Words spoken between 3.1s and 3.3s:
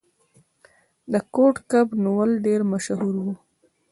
و.